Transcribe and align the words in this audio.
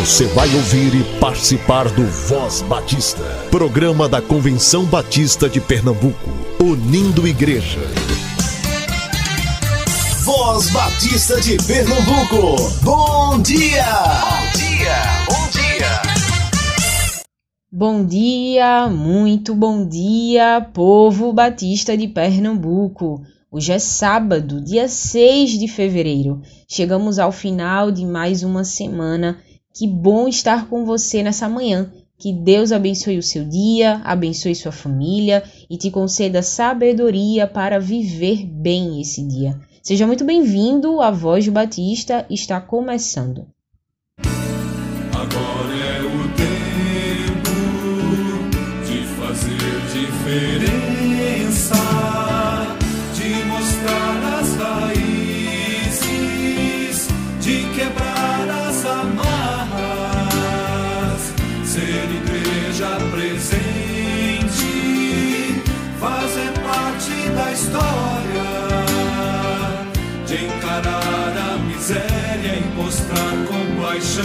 Você 0.00 0.26
vai 0.26 0.52
ouvir 0.54 0.92
e 0.92 1.18
participar 1.18 1.88
do 1.88 2.04
Voz 2.04 2.62
Batista, 2.62 3.22
programa 3.50 4.08
da 4.08 4.20
Convenção 4.20 4.84
Batista 4.84 5.48
de 5.48 5.60
Pernambuco, 5.60 6.30
unindo 6.60 7.26
igreja. 7.26 7.78
Voz 10.24 10.68
Batista 10.70 11.40
de 11.40 11.56
Pernambuco, 11.64 12.56
bom 12.82 13.40
dia! 13.40 13.84
Bom 14.26 14.58
dia, 14.58 14.96
bom 15.28 15.48
dia! 15.52 16.02
Bom 17.72 18.04
dia, 18.04 18.88
muito 18.88 19.54
bom 19.54 19.86
dia, 19.88 20.68
povo 20.74 21.32
batista 21.32 21.96
de 21.96 22.08
Pernambuco. 22.08 23.22
Hoje 23.50 23.72
é 23.72 23.78
sábado, 23.78 24.60
dia 24.60 24.88
6 24.88 25.52
de 25.52 25.68
fevereiro. 25.68 26.42
Chegamos 26.68 27.20
ao 27.20 27.30
final 27.30 27.92
de 27.92 28.04
mais 28.04 28.42
uma 28.42 28.64
semana 28.64 29.38
que 29.74 29.88
bom 29.88 30.28
estar 30.28 30.68
com 30.68 30.84
você 30.84 31.22
nessa 31.22 31.48
manhã. 31.48 31.92
Que 32.16 32.32
Deus 32.32 32.70
abençoe 32.70 33.18
o 33.18 33.22
seu 33.22 33.44
dia, 33.44 34.00
abençoe 34.04 34.54
sua 34.54 34.70
família 34.70 35.42
e 35.68 35.76
te 35.76 35.90
conceda 35.90 36.42
sabedoria 36.42 37.46
para 37.46 37.80
viver 37.80 38.46
bem 38.46 39.00
esse 39.00 39.26
dia. 39.26 39.58
Seja 39.82 40.06
muito 40.06 40.24
bem-vindo, 40.24 41.00
a 41.02 41.10
Voz 41.10 41.46
Batista 41.48 42.24
está 42.30 42.60
começando. 42.60 43.46
Miséria 71.84 72.56
e 72.56 72.76
mostrar 72.76 73.34
compaixão. 73.46 74.24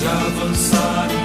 de 0.00 0.06
avançar 0.06 1.17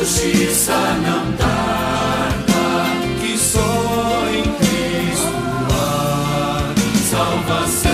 justiça 0.00 0.72
não 0.72 1.36
tarda, 1.36 2.54
que 3.20 3.36
só 3.36 3.60
em 4.34 4.42
Cristo 4.54 5.26
há 5.70 6.74
salvação. 7.10 7.90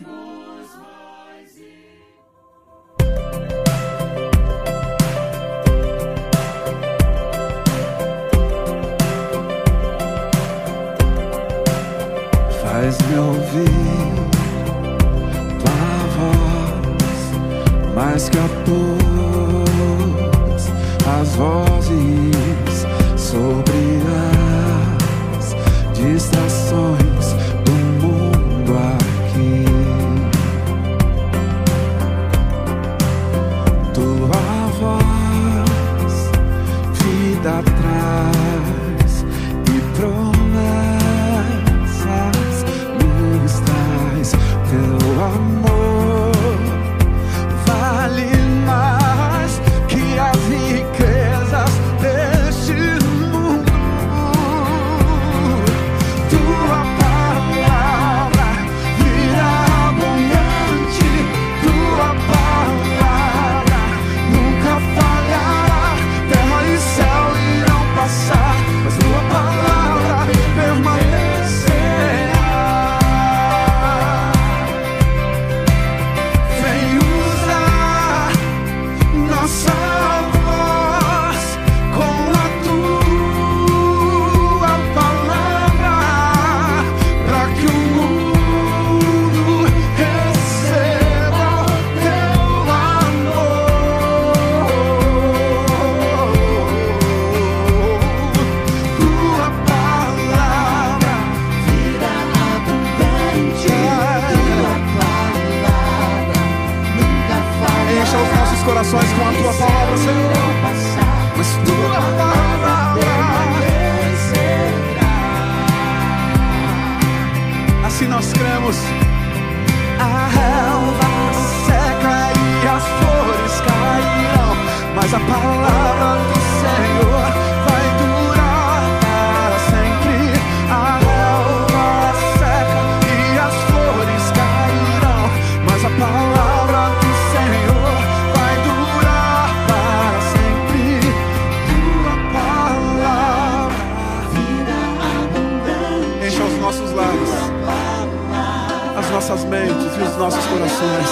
nossas 149.33 149.49
mentes 149.49 149.97
e 149.99 150.03
os 150.03 150.17
nossos 150.19 150.45
corações. 150.45 151.09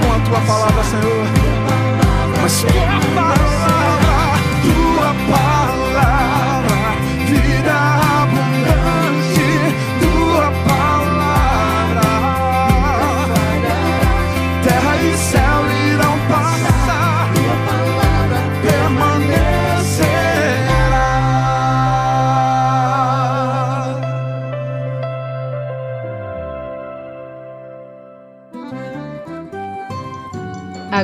Com 0.00 0.12
a 0.14 0.18
tua 0.24 0.40
palavra, 0.46 0.82
Senhor. 0.84 1.26
Mas 2.40 2.62
tua 2.62 2.72
palavra, 3.14 4.16
tua 4.62 5.10
palavra, 5.30 6.41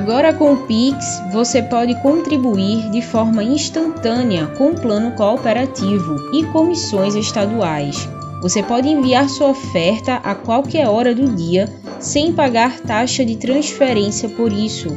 Agora 0.09 0.33
com 0.33 0.55
o 0.55 0.57
Pix, 0.67 1.23
você 1.31 1.63
pode 1.63 1.95
contribuir 2.01 2.91
de 2.91 3.03
forma 3.03 3.45
instantânea 3.45 4.47
com 4.57 4.71
o 4.71 4.75
plano 4.75 5.11
cooperativo 5.11 6.31
e 6.33 6.45
comissões 6.47 7.15
estaduais. 7.15 8.09
Você 8.41 8.63
pode 8.63 8.89
enviar 8.89 9.29
sua 9.29 9.49
oferta 9.49 10.15
a 10.25 10.35
qualquer 10.35 10.89
hora 10.89 11.15
do 11.15 11.29
dia 11.37 11.69
sem 12.01 12.33
pagar 12.33 12.81
taxa 12.81 13.23
de 13.23 13.37
transferência 13.37 14.31
por 14.31 14.51
isso. 14.51 14.89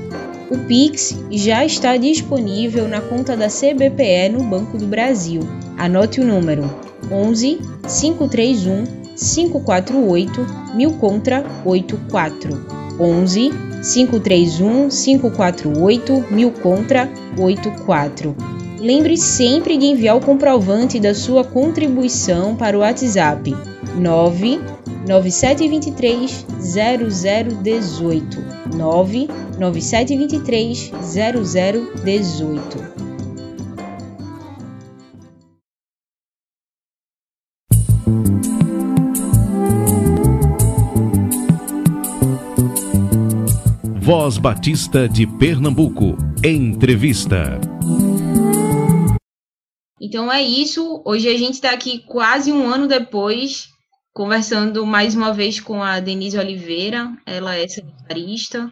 O 0.50 0.58
Pix 0.60 1.14
já 1.30 1.66
está 1.66 1.98
disponível 1.98 2.88
na 2.88 3.02
conta 3.02 3.36
da 3.36 3.48
CBPE 3.50 4.30
no 4.31 4.46
Banco 4.46 4.78
do 4.78 4.88
Brasil. 4.88 5.42
Anote 5.78 6.22
o 6.22 6.25
número: 6.25 6.64
11 7.12 7.60
531 7.86 8.86
548 9.18 10.48
1000 10.74 10.92
contra 10.94 11.44
84. 11.66 12.81
11 13.01 13.51
531 13.81 14.89
548 14.89 16.25
1000 16.30 16.51
contra 16.51 17.09
84. 17.38 18.36
Lembre 18.80 19.18
sempre 19.18 19.75
de 19.77 19.88
enviar 19.88 20.15
o 20.18 20.21
comprovante 20.21 21.00
da 21.00 21.15
sua 21.15 21.44
contribuição 21.44 22.56
para 22.56 22.77
o 22.77 22.81
WhatsApp 22.81 23.56
99723 23.95 26.45
0018 26.59 28.44
99723 28.75 30.92
0018 31.01 32.91
Voz 44.13 44.38
Batista 44.38 45.08
de 45.08 45.25
Pernambuco. 45.25 46.18
Entrevista. 46.44 47.62
Então 50.02 50.30
é 50.30 50.44
isso. 50.44 51.02
Hoje 51.06 51.30
a 51.30 51.38
gente 51.38 51.54
está 51.54 51.72
aqui 51.72 52.00
quase 52.00 52.52
um 52.52 52.68
ano 52.68 52.90
depois, 52.90 53.69
conversando 54.12 54.86
mais 54.86 55.16
uma 55.16 55.31
vez 55.31 55.62
com 55.62 55.81
a 55.81 56.02
Denise 56.02 56.38
Oliveira. 56.38 57.10
Ela 57.25 57.56
é 57.56 57.66
sanitarista, 57.69 58.69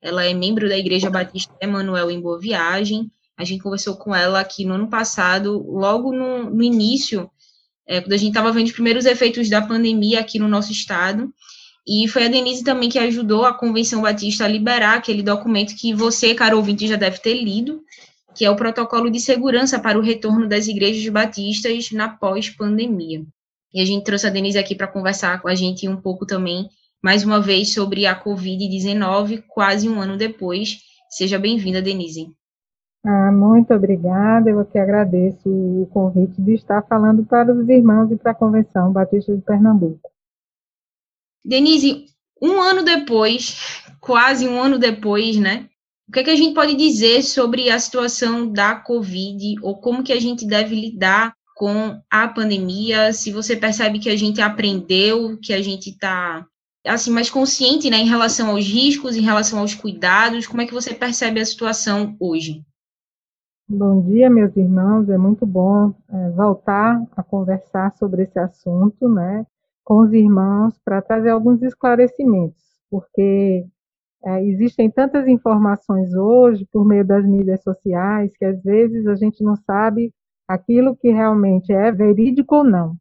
ela 0.00 0.24
é 0.24 0.32
membro 0.32 0.66
da 0.66 0.78
Igreja 0.78 1.10
Batista 1.10 1.52
Emanuel 1.60 2.10
em 2.10 2.18
Boa 2.18 2.40
Viagem. 2.40 3.12
A 3.36 3.44
gente 3.44 3.62
conversou 3.62 3.98
com 3.98 4.14
ela 4.14 4.40
aqui 4.40 4.64
no 4.64 4.72
ano 4.72 4.88
passado, 4.88 5.62
logo 5.62 6.10
no, 6.10 6.48
no 6.48 6.62
início, 6.62 7.30
é, 7.86 8.00
quando 8.00 8.14
a 8.14 8.16
gente 8.16 8.30
estava 8.30 8.50
vendo 8.50 8.68
os 8.68 8.72
primeiros 8.72 9.04
efeitos 9.04 9.50
da 9.50 9.60
pandemia 9.60 10.20
aqui 10.20 10.38
no 10.38 10.48
nosso 10.48 10.72
estado. 10.72 11.30
E 11.86 12.06
foi 12.08 12.26
a 12.26 12.28
Denise 12.28 12.62
também 12.62 12.88
que 12.88 12.98
ajudou 12.98 13.44
a 13.44 13.54
Convenção 13.54 14.02
Batista 14.02 14.44
a 14.44 14.48
liberar 14.48 14.96
aquele 14.96 15.22
documento 15.22 15.74
que 15.74 15.94
você, 15.94 16.34
caro 16.34 16.58
ouvinte, 16.58 16.86
já 16.86 16.96
deve 16.96 17.18
ter 17.18 17.34
lido, 17.34 17.82
que 18.34 18.44
é 18.44 18.50
o 18.50 18.56
protocolo 18.56 19.10
de 19.10 19.18
segurança 19.18 19.78
para 19.78 19.98
o 19.98 20.02
retorno 20.02 20.48
das 20.48 20.68
igrejas 20.68 21.06
batistas 21.08 21.90
na 21.90 22.08
pós-pandemia. 22.08 23.24
E 23.72 23.80
a 23.80 23.84
gente 23.84 24.04
trouxe 24.04 24.26
a 24.26 24.30
Denise 24.30 24.58
aqui 24.58 24.74
para 24.74 24.86
conversar 24.86 25.40
com 25.40 25.48
a 25.48 25.54
gente 25.54 25.88
um 25.88 25.96
pouco 25.96 26.26
também, 26.26 26.68
mais 27.02 27.24
uma 27.24 27.40
vez, 27.40 27.72
sobre 27.72 28.06
a 28.06 28.20
Covid-19, 28.20 29.44
quase 29.48 29.88
um 29.88 30.00
ano 30.00 30.16
depois. 30.16 30.78
Seja 31.08 31.38
bem-vinda, 31.38 31.80
Denise. 31.80 32.30
Ah, 33.04 33.32
muito 33.32 33.72
obrigada. 33.72 34.50
Eu 34.50 34.64
que 34.64 34.78
agradeço 34.78 35.48
o 35.48 35.88
convite 35.92 36.40
de 36.42 36.54
estar 36.54 36.82
falando 36.82 37.24
para 37.24 37.52
os 37.52 37.68
irmãos 37.68 38.10
e 38.10 38.16
para 38.16 38.32
a 38.32 38.34
Convenção 38.34 38.92
Batista 38.92 39.34
de 39.34 39.40
Pernambuco. 39.40 40.09
Denise, 41.44 42.06
um 42.40 42.60
ano 42.60 42.82
depois, 42.82 43.82
quase 44.00 44.46
um 44.48 44.60
ano 44.60 44.78
depois, 44.78 45.36
né? 45.36 45.68
O 46.08 46.12
que, 46.12 46.20
é 46.20 46.24
que 46.24 46.30
a 46.30 46.36
gente 46.36 46.54
pode 46.54 46.74
dizer 46.74 47.22
sobre 47.22 47.70
a 47.70 47.78
situação 47.78 48.50
da 48.50 48.74
Covid 48.74 49.54
ou 49.62 49.80
como 49.80 50.02
que 50.02 50.12
a 50.12 50.20
gente 50.20 50.44
deve 50.44 50.74
lidar 50.74 51.32
com 51.54 52.00
a 52.10 52.26
pandemia? 52.26 53.12
Se 53.12 53.30
você 53.30 53.56
percebe 53.56 54.00
que 54.00 54.10
a 54.10 54.16
gente 54.16 54.40
aprendeu, 54.40 55.38
que 55.40 55.52
a 55.52 55.62
gente 55.62 55.90
está 55.90 56.44
assim 56.84 57.12
mais 57.12 57.30
consciente, 57.30 57.88
né, 57.88 57.98
em 57.98 58.08
relação 58.08 58.50
aos 58.50 58.66
riscos, 58.66 59.14
em 59.14 59.20
relação 59.20 59.60
aos 59.60 59.74
cuidados, 59.74 60.48
como 60.48 60.62
é 60.62 60.66
que 60.66 60.74
você 60.74 60.92
percebe 60.92 61.40
a 61.40 61.46
situação 61.46 62.16
hoje? 62.18 62.64
Bom 63.68 64.02
dia, 64.02 64.28
meus 64.28 64.56
irmãos. 64.56 65.08
É 65.08 65.16
muito 65.16 65.46
bom 65.46 65.94
é, 66.08 66.30
voltar 66.30 67.06
a 67.16 67.22
conversar 67.22 67.92
sobre 67.92 68.24
esse 68.24 68.36
assunto, 68.36 69.08
né? 69.08 69.46
Com 69.84 70.00
os 70.02 70.12
irmãos 70.12 70.78
para 70.84 71.02
trazer 71.02 71.30
alguns 71.30 71.62
esclarecimentos, 71.62 72.62
porque 72.90 73.64
é, 74.24 74.44
existem 74.44 74.90
tantas 74.90 75.26
informações 75.26 76.14
hoje 76.14 76.66
por 76.70 76.84
meio 76.84 77.04
das 77.04 77.24
mídias 77.24 77.62
sociais 77.62 78.30
que 78.36 78.44
às 78.44 78.62
vezes 78.62 79.06
a 79.06 79.14
gente 79.14 79.42
não 79.42 79.56
sabe 79.56 80.12
aquilo 80.46 80.96
que 80.96 81.10
realmente 81.10 81.72
é 81.72 81.90
verídico 81.90 82.56
ou 82.56 82.64
não. 82.64 82.96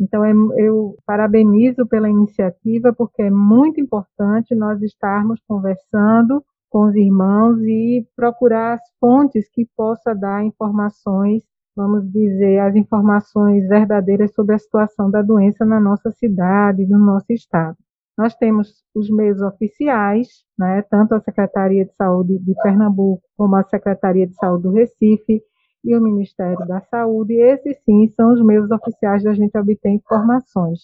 Então, 0.00 0.24
é, 0.24 0.32
eu 0.56 0.96
parabenizo 1.06 1.86
pela 1.86 2.08
iniciativa, 2.10 2.92
porque 2.92 3.22
é 3.22 3.30
muito 3.30 3.80
importante 3.80 4.54
nós 4.54 4.82
estarmos 4.82 5.40
conversando 5.46 6.44
com 6.68 6.88
os 6.88 6.94
irmãos 6.96 7.60
e 7.62 8.04
procurar 8.16 8.74
as 8.74 8.80
fontes 8.98 9.48
que 9.48 9.64
possa 9.76 10.12
dar 10.12 10.44
informações 10.44 11.44
vamos 11.76 12.10
dizer, 12.10 12.58
as 12.60 12.74
informações 12.76 13.66
verdadeiras 13.68 14.32
sobre 14.34 14.54
a 14.54 14.58
situação 14.58 15.10
da 15.10 15.22
doença 15.22 15.64
na 15.64 15.80
nossa 15.80 16.10
cidade, 16.12 16.86
no 16.86 16.98
nosso 16.98 17.32
estado. 17.32 17.76
Nós 18.16 18.34
temos 18.36 18.84
os 18.94 19.10
meios 19.10 19.42
oficiais, 19.42 20.28
né, 20.56 20.82
tanto 20.88 21.14
a 21.14 21.20
Secretaria 21.20 21.84
de 21.84 21.92
Saúde 21.94 22.38
de 22.38 22.54
Pernambuco 22.62 23.22
como 23.36 23.56
a 23.56 23.64
Secretaria 23.64 24.26
de 24.26 24.34
Saúde 24.34 24.62
do 24.62 24.72
Recife 24.72 25.42
e 25.84 25.96
o 25.96 26.00
Ministério 26.00 26.64
da 26.66 26.80
Saúde. 26.82 27.34
Esses 27.34 27.76
sim 27.84 28.08
são 28.16 28.32
os 28.32 28.44
meios 28.44 28.70
oficiais 28.70 29.24
da 29.24 29.34
gente 29.34 29.58
obter 29.58 29.90
informações. 29.90 30.80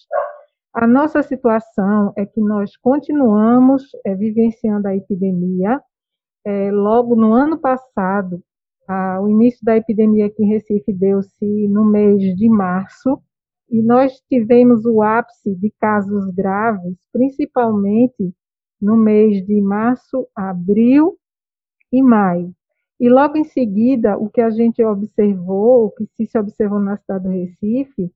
A 0.73 0.85
nossa 0.85 1.23
situação 1.23 2.13
é 2.17 2.25
que 2.25 2.39
nós 2.39 2.77
continuamos 2.77 3.83
é, 4.05 4.15
vivenciando 4.15 4.87
a 4.87 4.95
epidemia. 4.95 5.81
É, 6.45 6.71
logo 6.71 7.15
no 7.15 7.33
ano 7.33 7.57
passado, 7.57 8.41
ah, 8.93 9.21
o 9.21 9.29
início 9.29 9.63
da 9.63 9.77
epidemia 9.77 10.25
aqui 10.25 10.43
em 10.43 10.49
Recife 10.49 10.91
deu-se 10.91 11.67
no 11.69 11.85
mês 11.85 12.21
de 12.35 12.49
março, 12.49 13.21
e 13.69 13.81
nós 13.81 14.21
tivemos 14.27 14.83
o 14.83 15.01
ápice 15.01 15.55
de 15.55 15.73
casos 15.79 16.29
graves, 16.31 16.97
principalmente 17.13 18.33
no 18.81 18.97
mês 18.97 19.45
de 19.45 19.61
março, 19.61 20.27
abril 20.35 21.17
e 21.89 22.03
maio. 22.03 22.53
E 22.99 23.07
logo 23.07 23.37
em 23.37 23.45
seguida, 23.45 24.17
o 24.17 24.29
que 24.29 24.41
a 24.41 24.49
gente 24.49 24.83
observou, 24.83 25.85
o 25.85 25.91
que 25.91 26.25
se 26.25 26.37
observou 26.37 26.81
na 26.81 26.97
cidade 26.97 27.23
do 27.23 27.29
Recife, 27.29 28.11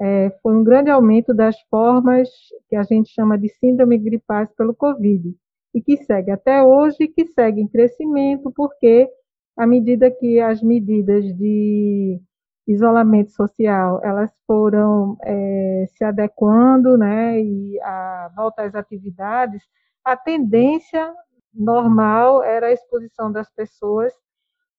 é, 0.00 0.30
foi 0.42 0.56
um 0.56 0.64
grande 0.64 0.88
aumento 0.88 1.34
das 1.34 1.60
formas 1.68 2.30
que 2.70 2.76
a 2.76 2.82
gente 2.82 3.10
chama 3.10 3.36
de 3.36 3.50
síndrome 3.50 3.98
gripais 3.98 4.50
pelo 4.56 4.74
Covid, 4.74 5.36
e 5.74 5.82
que 5.82 5.98
segue 5.98 6.30
até 6.30 6.62
hoje, 6.62 7.08
que 7.08 7.26
segue 7.26 7.60
em 7.60 7.68
crescimento, 7.68 8.50
porque 8.56 9.10
à 9.56 9.66
medida 9.66 10.10
que 10.10 10.40
as 10.40 10.62
medidas 10.62 11.24
de 11.36 12.20
isolamento 12.66 13.30
social, 13.32 14.00
elas 14.02 14.32
foram 14.46 15.16
é, 15.22 15.84
se 15.88 16.04
adequando, 16.04 16.96
né, 16.96 17.40
e 17.40 17.80
a 17.80 18.30
volta 18.34 18.62
às 18.62 18.74
atividades, 18.74 19.62
a 20.04 20.16
tendência 20.16 21.14
normal 21.52 22.42
era 22.42 22.66
a 22.66 22.72
exposição 22.72 23.30
das 23.30 23.50
pessoas 23.50 24.12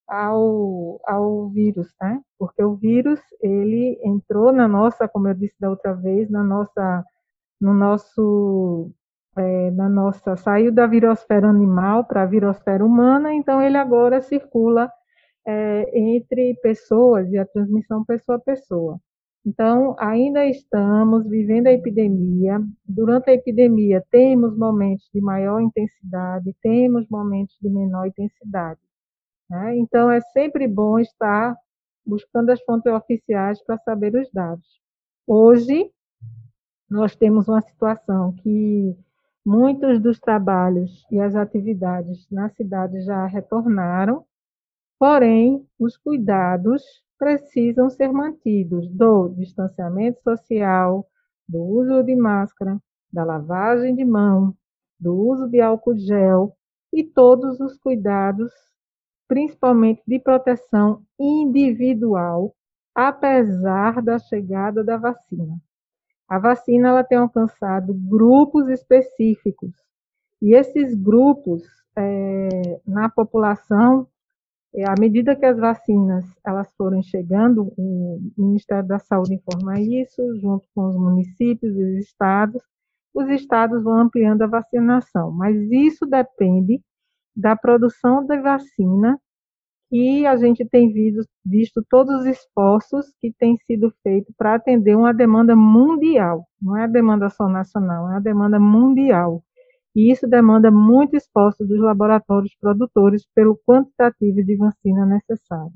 ao, 0.07 0.99
ao 1.05 1.49
vírus, 1.49 1.87
né? 2.01 2.21
Porque 2.37 2.63
o 2.63 2.75
vírus, 2.75 3.19
ele 3.41 3.99
entrou 4.03 4.51
na 4.51 4.67
nossa, 4.67 5.07
como 5.07 5.27
eu 5.27 5.33
disse 5.33 5.55
da 5.59 5.69
outra 5.69 5.93
vez, 5.93 6.29
na 6.29 6.43
nossa, 6.43 7.03
no 7.59 7.73
nosso, 7.73 8.91
é, 9.37 9.71
na 9.71 9.89
nossa, 9.89 10.35
saiu 10.37 10.71
da 10.71 10.87
virosfera 10.87 11.47
animal 11.47 12.05
para 12.05 12.23
a 12.23 12.25
virosfera 12.25 12.85
humana, 12.85 13.33
então 13.33 13.61
ele 13.61 13.77
agora 13.77 14.21
circula 14.21 14.89
é, 15.45 15.99
entre 15.99 16.55
pessoas 16.61 17.29
e 17.31 17.37
a 17.37 17.45
transmissão 17.45 18.03
pessoa 18.05 18.37
a 18.37 18.41
pessoa. 18.41 18.99
Então, 19.45 19.95
ainda 19.99 20.43
estamos 20.45 21.27
vivendo 21.29 21.67
a 21.67 21.71
epidemia. 21.71 22.59
Durante 22.83 23.29
a 23.29 23.33
epidemia, 23.33 24.03
temos 24.09 24.57
momentos 24.57 25.07
de 25.13 25.21
maior 25.21 25.59
intensidade, 25.61 26.55
temos 26.63 27.07
momentos 27.09 27.55
de 27.61 27.69
menor 27.69 28.07
intensidade. 28.07 28.79
Né? 29.47 29.77
Então, 29.77 30.09
é 30.09 30.19
sempre 30.19 30.67
bom 30.67 30.97
estar 30.97 31.55
buscando 32.03 32.49
as 32.49 32.61
fontes 32.63 32.91
oficiais 32.91 33.61
para 33.63 33.77
saber 33.79 34.15
os 34.15 34.27
dados. 34.31 34.81
Hoje, 35.27 35.91
nós 36.89 37.15
temos 37.15 37.47
uma 37.47 37.61
situação 37.61 38.33
que 38.33 38.97
muitos 39.45 39.99
dos 39.99 40.19
trabalhos 40.19 41.05
e 41.11 41.19
as 41.19 41.35
atividades 41.35 42.27
na 42.31 42.49
cidade 42.49 43.01
já 43.01 43.25
retornaram, 43.27 44.25
porém, 44.97 45.65
os 45.77 45.95
cuidados 45.97 46.81
precisam 47.17 47.89
ser 47.89 48.11
mantidos 48.11 48.89
do 48.89 49.29
distanciamento 49.29 50.21
social, 50.23 51.07
do 51.47 51.61
uso 51.61 52.03
de 52.03 52.15
máscara, 52.15 52.81
da 53.13 53.23
lavagem 53.23 53.95
de 53.95 54.03
mão, 54.03 54.55
do 54.99 55.15
uso 55.15 55.47
de 55.47 55.61
álcool 55.61 55.95
gel 55.95 56.55
e 56.91 57.03
todos 57.03 57.59
os 57.59 57.77
cuidados, 57.77 58.51
principalmente 59.27 60.01
de 60.07 60.19
proteção 60.19 61.03
individual, 61.19 62.55
apesar 62.93 64.01
da 64.01 64.17
chegada 64.17 64.83
da 64.83 64.97
vacina. 64.97 65.57
A 66.27 66.39
vacina 66.39 66.89
ela 66.89 67.03
tem 67.03 67.17
alcançado 67.17 67.93
grupos 67.93 68.67
específicos. 68.69 69.71
E 70.41 70.55
esses 70.55 70.95
grupos 70.95 71.63
é, 71.97 72.81
na 72.85 73.09
população 73.09 74.07
é, 74.75 74.83
à 74.83 74.95
medida 74.99 75.35
que 75.35 75.45
as 75.45 75.57
vacinas 75.57 76.25
elas 76.45 76.69
forem 76.75 77.01
chegando, 77.01 77.71
o 77.77 78.19
Ministério 78.37 78.85
da 78.85 78.99
Saúde 78.99 79.35
informa 79.35 79.79
isso, 79.79 80.21
junto 80.39 80.67
com 80.75 80.89
os 80.89 80.95
municípios 80.97 81.73
e 81.77 81.83
os 81.83 82.05
estados, 82.05 82.61
os 83.13 83.29
estados 83.29 83.81
vão 83.81 83.99
ampliando 83.99 84.41
a 84.41 84.47
vacinação, 84.47 85.31
mas 85.31 85.55
isso 85.71 86.05
depende 86.05 86.81
da 87.33 87.55
produção 87.55 88.25
da 88.25 88.39
vacina 88.41 89.17
e 89.95 90.25
a 90.25 90.35
gente 90.35 90.65
tem 90.65 90.91
visto, 90.91 91.27
visto 91.45 91.85
todos 91.89 92.21
os 92.21 92.25
esforços 92.25 93.13
que 93.21 93.31
têm 93.31 93.55
sido 93.57 93.93
feitos 94.03 94.33
para 94.37 94.55
atender 94.55 94.95
uma 94.95 95.13
demanda 95.13 95.55
mundial, 95.55 96.45
não 96.61 96.75
é 96.77 96.83
a 96.83 96.87
demanda 96.87 97.29
só 97.29 97.47
nacional, 97.47 98.11
é 98.11 98.17
a 98.17 98.19
demanda 98.19 98.59
mundial 98.59 99.43
e 99.95 100.11
isso 100.11 100.27
demanda 100.27 100.69
muito 100.69 101.15
esforço 101.15 101.65
dos 101.65 101.79
laboratórios 101.79 102.53
produtores 102.59 103.25
pelo 103.33 103.57
quantitativo 103.65 104.43
de 104.43 104.57
vacina 104.57 105.05
necessário. 105.05 105.71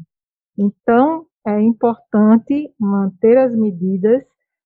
Então, 0.57 1.25
é 1.47 1.61
importante 1.61 2.69
manter 2.77 3.37
as 3.37 3.55
medidas, 3.55 4.21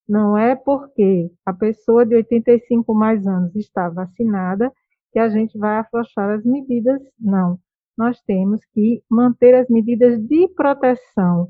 não 0.08 0.36
é 0.36 0.56
porque 0.56 1.30
a 1.46 1.52
pessoa 1.52 2.04
de 2.04 2.16
85 2.16 2.92
mais 2.92 3.26
anos 3.26 3.54
está 3.54 3.88
vacinada 3.88 4.72
que 5.12 5.20
a 5.20 5.28
gente 5.28 5.56
vai 5.56 5.78
afrouxar 5.78 6.30
as 6.30 6.44
medidas, 6.44 7.00
não. 7.18 7.58
Nós 7.96 8.20
temos 8.22 8.60
que 8.72 9.02
manter 9.08 9.54
as 9.54 9.68
medidas 9.68 10.20
de 10.20 10.48
proteção 10.48 11.48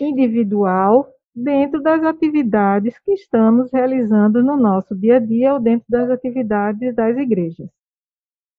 individual 0.00 1.08
dentro 1.34 1.82
das 1.82 2.02
atividades 2.02 2.98
que 2.98 3.12
estamos 3.12 3.70
realizando 3.72 4.42
no 4.42 4.56
nosso 4.56 4.96
dia 4.96 5.16
a 5.16 5.20
dia 5.20 5.54
ou 5.54 5.60
dentro 5.60 5.84
das 5.88 6.10
atividades 6.10 6.94
das 6.94 7.16
igrejas. 7.16 7.68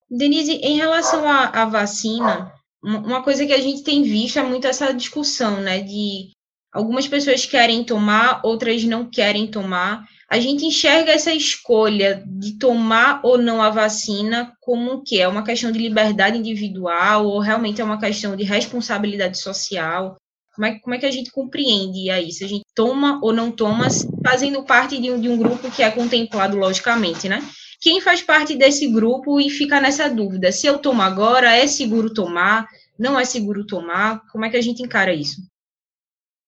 Denise, 0.09 0.53
em 0.53 0.77
relação 0.77 1.27
à, 1.27 1.47
à 1.47 1.65
vacina, 1.65 2.53
uma 2.81 3.23
coisa 3.23 3.45
que 3.45 3.51
a 3.51 3.59
gente 3.59 3.83
tem 3.83 4.03
visto 4.03 4.39
é 4.39 4.43
muito 4.43 4.67
essa 4.67 4.93
discussão, 4.93 5.59
né, 5.59 5.81
de 5.81 6.31
algumas 6.71 7.07
pessoas 7.07 7.45
querem 7.45 7.83
tomar, 7.83 8.41
outras 8.45 8.83
não 8.83 9.09
querem 9.09 9.49
tomar. 9.49 10.05
A 10.29 10.39
gente 10.39 10.65
enxerga 10.65 11.13
essa 11.13 11.33
escolha 11.33 12.21
de 12.25 12.57
tomar 12.57 13.21
ou 13.23 13.37
não 13.37 13.61
a 13.61 13.69
vacina 13.69 14.53
como 14.59 15.01
que 15.01 15.21
é 15.21 15.27
uma 15.27 15.43
questão 15.43 15.71
de 15.71 15.79
liberdade 15.79 16.37
individual 16.37 17.25
ou 17.25 17.39
realmente 17.39 17.79
é 17.79 17.83
uma 17.83 17.99
questão 17.99 18.35
de 18.35 18.43
responsabilidade 18.43 19.39
social? 19.39 20.17
Como 20.53 20.67
é, 20.67 20.79
como 20.79 20.95
é 20.95 20.97
que 20.97 21.05
a 21.05 21.11
gente 21.11 21.31
compreende 21.31 22.09
aí? 22.09 22.31
Se 22.33 22.43
a 22.43 22.47
gente 22.47 22.65
toma 22.75 23.21
ou 23.23 23.31
não 23.31 23.51
toma, 23.51 23.87
fazendo 24.25 24.63
parte 24.63 24.99
de 24.99 25.09
um, 25.09 25.21
de 25.21 25.29
um 25.29 25.37
grupo 25.37 25.71
que 25.71 25.81
é 25.81 25.89
contemplado 25.89 26.57
logicamente, 26.57 27.29
né? 27.29 27.41
Quem 27.79 28.01
faz 28.01 28.21
parte 28.21 28.55
desse 28.55 28.87
grupo 28.87 29.39
e 29.39 29.49
fica 29.49 29.79
nessa 29.79 30.09
dúvida, 30.09 30.51
se 30.51 30.67
eu 30.67 30.79
tomo 30.79 31.01
agora, 31.03 31.55
é 31.55 31.67
seguro 31.67 32.13
tomar, 32.13 32.67
não 32.99 33.17
é 33.17 33.23
seguro 33.23 33.65
tomar? 33.65 34.23
Como 34.31 34.43
é 34.43 34.49
que 34.49 34.57
a 34.57 34.61
gente 34.61 34.81
encara 34.81 35.13
isso? 35.13 35.41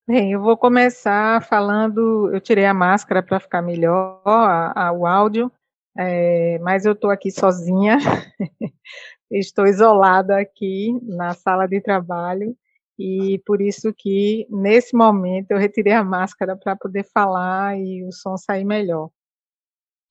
Bem, 0.09 0.31
eu 0.31 0.41
vou 0.41 0.57
começar 0.57 1.39
falando, 1.43 2.33
eu 2.33 2.41
tirei 2.41 2.65
a 2.65 2.73
máscara 2.73 3.21
para 3.21 3.39
ficar 3.39 3.61
melhor 3.61 4.19
a, 4.25 4.87
a, 4.87 4.91
o 4.91 5.05
áudio, 5.05 5.51
é, 5.95 6.57
mas 6.63 6.83
eu 6.83 6.93
estou 6.93 7.11
aqui 7.11 7.29
sozinha, 7.29 7.99
estou 9.29 9.67
isolada 9.67 10.39
aqui 10.39 10.99
na 11.03 11.35
sala 11.35 11.67
de 11.67 11.79
trabalho, 11.79 12.57
e 12.97 13.39
por 13.45 13.61
isso 13.61 13.93
que 13.93 14.47
nesse 14.49 14.95
momento 14.95 15.51
eu 15.51 15.59
retirei 15.59 15.93
a 15.93 16.03
máscara 16.03 16.57
para 16.57 16.75
poder 16.75 17.03
falar 17.13 17.77
e 17.77 18.03
o 18.03 18.11
som 18.11 18.35
sair 18.35 18.65
melhor. 18.65 19.11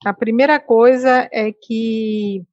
A 0.06 0.14
primeira 0.14 0.60
coisa 0.60 1.28
é 1.32 1.50
que 1.50 2.46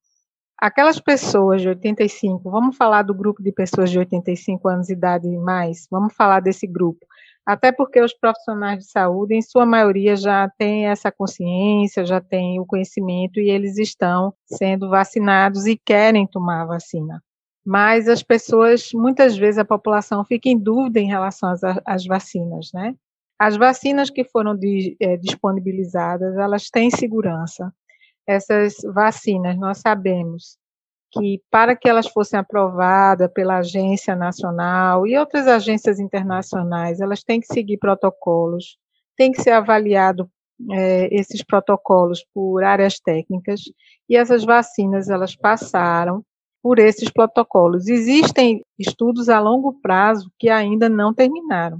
aquelas 0.58 1.00
pessoas 1.00 1.62
de 1.62 1.70
85, 1.70 2.50
vamos 2.50 2.76
falar 2.76 3.04
do 3.04 3.14
grupo 3.14 3.44
de 3.44 3.52
pessoas 3.52 3.92
de 3.92 4.00
85 4.00 4.68
anos 4.68 4.88
de 4.88 4.94
idade 4.94 5.28
e 5.28 5.38
mais, 5.38 5.88
vamos 5.92 6.12
falar 6.16 6.40
desse 6.40 6.66
grupo. 6.66 7.06
Até 7.46 7.72
porque 7.72 8.02
os 8.02 8.14
profissionais 8.14 8.80
de 8.80 8.90
saúde, 8.90 9.36
em 9.36 9.42
sua 9.42 9.66
maioria, 9.66 10.16
já 10.16 10.50
têm 10.58 10.88
essa 10.88 11.12
consciência, 11.12 12.06
já 12.06 12.20
têm 12.20 12.60
o 12.60 12.66
conhecimento 12.66 13.40
e 13.40 13.50
eles 13.50 13.78
estão 13.78 14.34
sendo 14.46 14.90
vacinados 14.90 15.68
e 15.68 15.78
querem 15.78 16.26
tomar 16.26 16.64
a 16.64 16.66
vacina 16.66 17.22
mas 17.66 18.08
as 18.08 18.22
pessoas, 18.22 18.92
muitas 18.94 19.36
vezes 19.36 19.58
a 19.58 19.66
população 19.66 20.24
fica 20.24 20.48
em 20.48 20.58
dúvida 20.58 21.00
em 21.00 21.08
relação 21.08 21.50
às, 21.50 21.62
às 21.84 22.06
vacinas, 22.06 22.70
né? 22.72 22.96
As 23.40 23.58
vacinas 23.58 24.10
que 24.10 24.24
foram 24.24 24.56
de, 24.56 24.96
é, 25.02 25.18
disponibilizadas, 25.18 26.38
elas 26.38 26.70
têm 26.70 26.92
segurança. 26.92 27.74
Essas 28.28 28.76
vacinas, 28.94 29.58
nós 29.58 29.80
sabemos 29.80 30.58
que 31.18 31.42
para 31.50 31.76
que 31.76 31.88
elas 31.88 32.08
fossem 32.08 32.40
aprovadas 32.40 33.32
pela 33.34 33.58
agência 33.58 34.16
nacional 34.16 35.08
e 35.08 35.18
outras 35.18 35.48
agências 35.48 36.00
internacionais, 36.00 37.00
elas 37.00 37.24
têm 37.24 37.40
que 37.40 37.48
seguir 37.48 37.78
protocolos, 37.78 38.78
tem 39.16 39.32
que 39.32 39.42
ser 39.42 39.52
avaliado 39.52 40.30
é, 40.72 41.14
esses 41.14 41.44
protocolos 41.44 42.26
por 42.34 42.64
áreas 42.64 43.00
técnicas 43.00 43.62
e 44.10 44.16
essas 44.16 44.44
vacinas 44.44 45.10
elas 45.10 45.36
passaram 45.36 46.24
por 46.62 46.80
esses 46.80 47.12
protocolos. 47.12 47.88
Existem 47.88 48.62
estudos 48.78 49.30
a 49.30 49.40
longo 49.40 49.74
prazo 49.82 50.32
que 50.40 50.50
ainda 50.50 50.90
não 50.90 51.14
terminaram, 51.14 51.80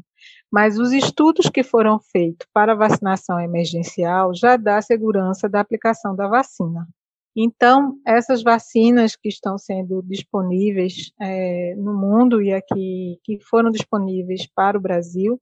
mas 0.52 0.78
os 0.78 0.92
estudos 0.92 1.50
que 1.50 1.64
foram 1.64 2.00
feitos 2.00 2.48
para 2.54 2.76
vacinação 2.76 3.40
emergencial 3.40 4.34
já 4.34 4.58
dá 4.58 4.82
segurança 4.82 5.50
da 5.50 5.60
aplicação 5.60 6.16
da 6.16 6.28
vacina. 6.28 6.88
Então, 7.36 8.00
essas 8.06 8.42
vacinas 8.42 9.16
que 9.16 9.28
estão 9.28 9.58
sendo 9.58 10.02
disponíveis 10.04 11.12
é, 11.20 11.76
no 11.76 11.94
mundo 11.94 12.42
e 12.42 12.54
aqui 12.54 13.20
que 13.24 13.40
foram 13.40 13.70
disponíveis 13.72 14.48
para 14.56 14.78
o 14.78 14.82
Brasil, 14.82 15.40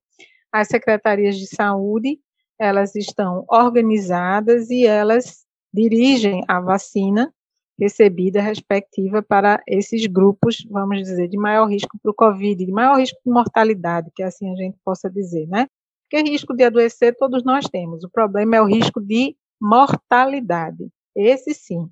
as 0.51 0.67
secretarias 0.67 1.37
de 1.37 1.47
saúde 1.47 2.19
elas 2.59 2.95
estão 2.95 3.45
organizadas 3.49 4.69
e 4.69 4.85
elas 4.85 5.43
dirigem 5.73 6.43
a 6.47 6.59
vacina 6.59 7.33
recebida 7.79 8.41
respectiva 8.41 9.21
para 9.21 9.61
esses 9.67 10.05
grupos, 10.05 10.65
vamos 10.69 10.99
dizer, 10.99 11.27
de 11.27 11.37
maior 11.37 11.65
risco 11.65 11.97
para 12.01 12.11
o 12.11 12.13
Covid, 12.13 12.63
de 12.63 12.71
maior 12.71 12.97
risco 12.99 13.19
de 13.25 13.31
mortalidade, 13.31 14.11
que 14.15 14.21
assim 14.21 14.51
a 14.51 14.55
gente 14.55 14.77
possa 14.85 15.09
dizer, 15.09 15.47
né? 15.47 15.67
Porque 16.09 16.29
risco 16.29 16.55
de 16.55 16.63
adoecer 16.63 17.15
todos 17.17 17.43
nós 17.43 17.65
temos, 17.67 18.03
o 18.03 18.09
problema 18.09 18.55
é 18.55 18.61
o 18.61 18.65
risco 18.65 19.01
de 19.01 19.35
mortalidade. 19.59 20.87
Esse 21.15 21.53
sim, 21.53 21.89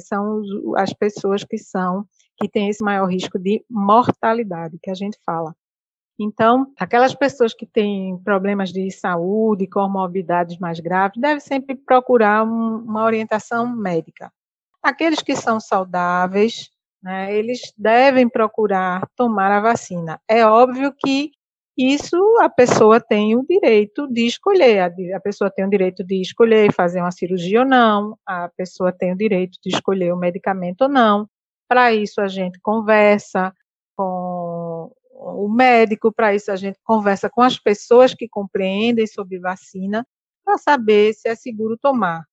são 0.00 0.42
as 0.76 0.92
pessoas 0.92 1.44
que 1.44 1.58
são, 1.58 2.06
que 2.38 2.48
têm 2.48 2.68
esse 2.68 2.82
maior 2.82 3.06
risco 3.06 3.38
de 3.38 3.64
mortalidade, 3.68 4.78
que 4.82 4.90
a 4.90 4.94
gente 4.94 5.18
fala. 5.24 5.54
Então, 6.18 6.72
aquelas 6.78 7.14
pessoas 7.14 7.54
que 7.54 7.66
têm 7.66 8.16
problemas 8.22 8.70
de 8.72 8.90
saúde, 8.90 9.66
comorbidades 9.66 10.58
mais 10.58 10.78
graves, 10.78 11.20
devem 11.20 11.40
sempre 11.40 11.74
procurar 11.74 12.44
um, 12.44 12.76
uma 12.76 13.04
orientação 13.04 13.66
médica. 13.66 14.32
Aqueles 14.82 15.20
que 15.20 15.34
são 15.34 15.58
saudáveis, 15.58 16.70
né, 17.02 17.34
eles 17.34 17.60
devem 17.76 18.28
procurar 18.28 19.08
tomar 19.16 19.50
a 19.50 19.60
vacina. 19.60 20.20
É 20.28 20.46
óbvio 20.46 20.92
que 20.92 21.32
isso 21.76 22.16
a 22.40 22.48
pessoa 22.48 23.00
tem 23.00 23.36
o 23.36 23.44
direito 23.48 24.06
de 24.06 24.26
escolher, 24.26 24.80
a, 24.80 25.16
a 25.16 25.20
pessoa 25.20 25.50
tem 25.50 25.64
o 25.64 25.70
direito 25.70 26.04
de 26.04 26.20
escolher 26.20 26.72
fazer 26.72 27.00
uma 27.00 27.10
cirurgia 27.10 27.60
ou 27.60 27.66
não, 27.66 28.18
a 28.26 28.48
pessoa 28.56 28.92
tem 28.92 29.12
o 29.12 29.16
direito 29.16 29.58
de 29.62 29.74
escolher 29.74 30.12
o 30.12 30.18
medicamento 30.18 30.82
ou 30.82 30.88
não. 30.88 31.28
Para 31.68 31.94
isso 31.94 32.20
a 32.20 32.28
gente 32.28 32.58
conversa 32.60 33.52
com 33.96 34.92
o 35.14 35.48
médico, 35.48 36.12
para 36.12 36.34
isso 36.34 36.50
a 36.50 36.56
gente 36.56 36.78
conversa 36.84 37.30
com 37.30 37.40
as 37.40 37.58
pessoas 37.58 38.14
que 38.14 38.28
compreendem 38.28 39.06
sobre 39.06 39.38
vacina, 39.38 40.06
para 40.44 40.58
saber 40.58 41.14
se 41.14 41.28
é 41.28 41.34
seguro 41.34 41.78
tomar. 41.80 42.24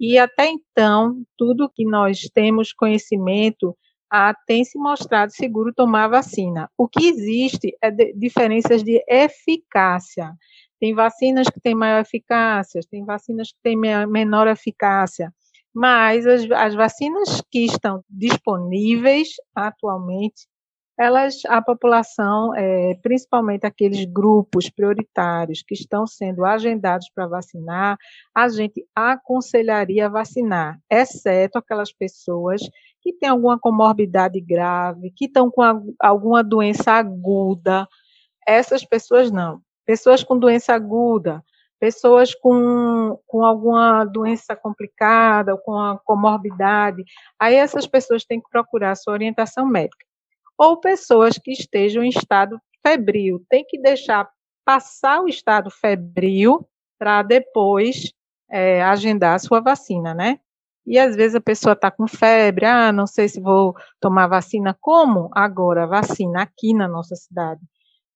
E 0.00 0.18
até 0.18 0.46
então, 0.46 1.22
tudo 1.36 1.70
que 1.72 1.84
nós 1.84 2.20
temos 2.32 2.72
conhecimento 2.72 3.76
ah, 4.10 4.34
tem 4.46 4.64
se 4.64 4.78
mostrado 4.78 5.32
seguro 5.32 5.72
tomar 5.72 6.04
a 6.04 6.08
vacina. 6.08 6.70
O 6.76 6.88
que 6.88 7.08
existe 7.08 7.76
é 7.82 7.90
de, 7.90 8.12
diferenças 8.14 8.82
de 8.82 9.02
eficácia. 9.08 10.32
Tem 10.80 10.94
vacinas 10.94 11.48
que 11.48 11.60
têm 11.60 11.74
maior 11.74 12.00
eficácia, 12.00 12.80
tem 12.90 13.04
vacinas 13.04 13.48
que 13.48 13.58
têm 13.62 13.76
menor 13.76 14.46
eficácia, 14.46 15.32
mas 15.74 16.26
as, 16.26 16.50
as 16.50 16.74
vacinas 16.74 17.42
que 17.50 17.64
estão 17.64 18.02
disponíveis 18.08 19.28
atualmente 19.54 20.46
elas, 20.98 21.42
a 21.46 21.62
população, 21.62 22.52
é, 22.56 22.94
principalmente 23.00 23.64
aqueles 23.64 24.04
grupos 24.04 24.68
prioritários 24.68 25.62
que 25.62 25.74
estão 25.74 26.06
sendo 26.08 26.44
agendados 26.44 27.08
para 27.14 27.28
vacinar, 27.28 27.96
a 28.34 28.48
gente 28.48 28.84
aconselharia 28.92 30.08
vacinar, 30.08 30.76
exceto 30.90 31.56
aquelas 31.56 31.92
pessoas 31.92 32.60
que 33.00 33.12
têm 33.12 33.28
alguma 33.28 33.56
comorbidade 33.56 34.40
grave, 34.40 35.12
que 35.14 35.26
estão 35.26 35.48
com 35.48 35.62
a, 35.62 35.80
alguma 36.00 36.42
doença 36.42 36.90
aguda. 36.90 37.86
Essas 38.44 38.84
pessoas 38.84 39.30
não. 39.30 39.60
Pessoas 39.86 40.24
com 40.24 40.36
doença 40.36 40.74
aguda, 40.74 41.42
pessoas 41.78 42.34
com, 42.34 43.16
com 43.24 43.44
alguma 43.44 44.04
doença 44.04 44.56
complicada, 44.56 45.56
com 45.56 45.72
uma 45.72 45.96
comorbidade, 46.04 47.04
aí 47.38 47.54
essas 47.54 47.86
pessoas 47.86 48.24
têm 48.24 48.40
que 48.40 48.50
procurar 48.50 48.96
sua 48.96 49.12
orientação 49.12 49.64
médica 49.64 50.07
ou 50.58 50.80
pessoas 50.80 51.38
que 51.38 51.52
estejam 51.52 52.02
em 52.02 52.08
estado 52.08 52.60
febril. 52.84 53.44
Tem 53.48 53.64
que 53.64 53.80
deixar 53.80 54.28
passar 54.64 55.22
o 55.22 55.28
estado 55.28 55.70
febril 55.70 56.68
para 56.98 57.22
depois 57.22 58.12
é, 58.50 58.82
agendar 58.82 59.36
a 59.36 59.38
sua 59.38 59.60
vacina, 59.60 60.12
né? 60.12 60.40
E 60.84 60.98
às 60.98 61.14
vezes 61.14 61.34
a 61.34 61.40
pessoa 61.40 61.74
está 61.74 61.90
com 61.90 62.08
febre, 62.08 62.64
ah, 62.64 62.90
não 62.90 63.06
sei 63.06 63.28
se 63.28 63.40
vou 63.40 63.74
tomar 64.00 64.26
vacina. 64.26 64.76
Como 64.80 65.30
agora 65.32 65.84
a 65.84 65.86
vacina 65.86 66.42
aqui 66.42 66.74
na 66.74 66.88
nossa 66.88 67.14
cidade 67.14 67.60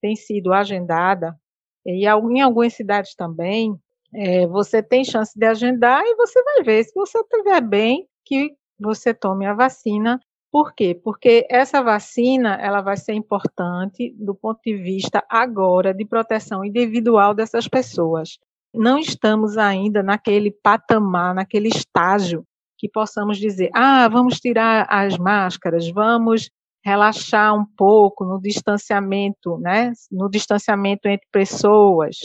tem 0.00 0.16
sido 0.16 0.52
agendada, 0.52 1.38
e 1.87 2.06
em 2.06 2.40
algumas 2.40 2.75
cidades 2.75 3.14
também, 3.14 3.78
é, 4.14 4.46
você 4.46 4.82
tem 4.82 5.04
chance 5.04 5.38
de 5.38 5.46
agendar 5.46 6.02
e 6.04 6.16
você 6.16 6.42
vai 6.42 6.62
ver 6.62 6.84
se 6.84 6.92
você 6.94 7.18
estiver 7.18 7.61
bem 7.61 8.08
que 8.25 8.54
você 8.78 9.14
tome 9.14 9.46
a 9.46 9.54
vacina 9.54 10.20
por 10.52 10.75
quê? 10.75 10.94
Porque 11.02 11.47
essa 11.49 11.82
vacina 11.82 12.56
ela 12.61 12.82
vai 12.82 12.99
ser 12.99 13.14
importante 13.14 14.14
do 14.18 14.35
ponto 14.35 14.61
de 14.62 14.76
vista 14.76 15.25
agora 15.26 15.94
de 15.94 16.04
proteção 16.04 16.62
individual 16.62 17.32
dessas 17.32 17.66
pessoas. 17.66 18.38
Não 18.75 18.99
estamos 18.99 19.56
ainda 19.56 20.02
naquele 20.02 20.50
patamar, 20.50 21.35
naquele 21.35 21.68
estágio 21.68 22.44
que 22.76 22.87
possamos 22.87 23.38
dizer: 23.38 23.71
ah, 23.73 24.06
vamos 24.09 24.40
tirar 24.40 24.87
as 24.90 25.16
máscaras, 25.16 25.88
vamos 25.91 26.50
relaxar 26.84 27.54
um 27.54 27.65
pouco 27.65 28.23
no 28.23 28.38
distanciamento, 28.38 29.56
né? 29.56 29.93
No 30.10 30.28
distanciamento 30.28 31.08
entre 31.08 31.26
pessoas. 31.32 32.17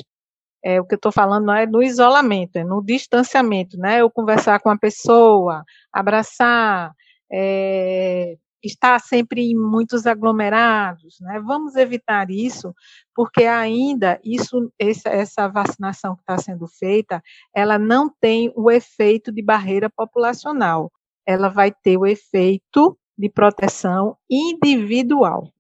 É, 0.62 0.82
o 0.82 0.86
que 0.86 0.96
eu 0.96 0.98
estou 0.98 1.13
falando 1.13 1.46
não 1.46 1.54
é 1.54 1.66
no 1.66 1.82
isolamento, 1.82 2.58
é 2.58 2.63
no 2.66 2.84
distanciamento, 2.84 3.78
né? 3.78 4.02
Eu 4.02 4.12
conversar 4.12 4.60
com 4.60 4.70
a 4.70 4.78
pessoa, 4.78 5.63
abraçar, 5.94 6.92
é, 7.32 8.38
está 8.63 9.00
sempre 9.00 9.52
em 9.52 9.56
muitos 9.56 10.06
aglomerados, 10.06 11.18
né? 11.22 11.40
Vamos 11.40 11.76
evitar 11.76 12.30
isso, 12.30 12.74
porque 13.16 13.44
ainda 13.44 14.20
isso, 14.24 14.72
essa, 14.80 15.10
essa 15.10 15.48
vacinação 15.48 16.16
que 16.16 16.22
está 16.22 16.38
sendo 16.38 16.68
feita, 16.68 17.22
ela 17.56 17.78
não 17.78 18.10
tem 18.10 18.52
o 18.56 18.72
efeito 18.72 19.32
de 19.32 19.42
barreira 19.42 19.90
populacional, 19.90 20.92
ela 21.26 21.50
vai 21.50 21.72
ter 21.72 21.98
o 21.98 22.06
efeito 22.06 22.98
de 23.18 23.30
proteção 23.30 24.18
individual. 24.30 25.52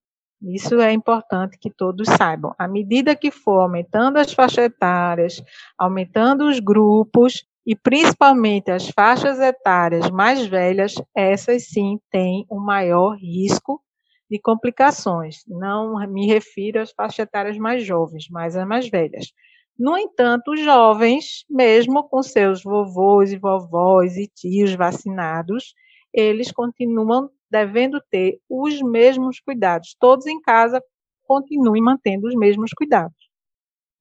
Isso 0.41 0.79
é 0.79 0.93
importante 0.93 1.57
que 1.57 1.69
todos 1.69 2.07
saibam. 2.07 2.53
À 2.59 2.67
medida 2.67 3.15
que 3.15 3.31
for 3.31 3.61
aumentando 3.61 4.17
as 4.17 4.31
faixas 4.31 4.65
etárias, 4.65 5.41
aumentando 5.77 6.47
os 6.47 6.59
grupos, 6.59 7.43
e 7.67 7.75
principalmente 7.75 8.71
as 8.71 8.87
faixas 8.87 9.41
etárias 9.41 10.09
mais 10.09 10.47
velhas, 10.47 10.95
essas 11.13 11.67
sim 11.67 11.99
têm 12.09 12.45
um 12.49 12.61
maior 12.61 13.17
risco 13.17 13.83
de 14.31 14.39
complicações. 14.39 15.39
Não 15.45 15.99
me 16.07 16.25
refiro 16.27 16.79
às 16.79 16.93
faixas 16.93 17.19
etárias 17.19 17.57
mais 17.57 17.83
jovens, 17.85 18.27
mas 18.31 18.55
às 18.55 18.65
mais 18.65 18.87
velhas. 18.89 19.33
No 19.77 19.97
entanto, 19.97 20.53
os 20.53 20.61
jovens, 20.61 21.43
mesmo 21.49 22.07
com 22.07 22.23
seus 22.23 22.63
vovôs 22.63 23.33
e 23.33 23.37
vovós 23.37 24.15
e 24.15 24.27
tios 24.33 24.73
vacinados, 24.73 25.73
eles 26.13 26.53
continuam 26.53 27.29
devendo 27.51 28.01
ter 28.09 28.39
os 28.49 28.81
mesmos 28.81 29.41
cuidados. 29.41 29.93
Todos 29.99 30.25
em 30.25 30.39
casa 30.41 30.81
continuem 31.23 31.83
mantendo 31.83 32.27
os 32.27 32.35
mesmos 32.35 32.71
cuidados. 32.71 33.26